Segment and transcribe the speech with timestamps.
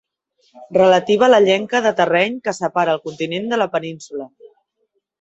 [0.77, 4.31] Relativa a la llenca de terreny que separa el continent de la península.